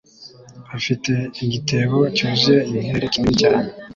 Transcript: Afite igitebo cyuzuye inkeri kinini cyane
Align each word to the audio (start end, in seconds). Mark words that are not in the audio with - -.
Afite 0.75 1.11
igitebo 1.43 1.99
cyuzuye 2.15 2.59
inkeri 2.81 3.11
kinini 3.13 3.33
cyane 3.41 3.67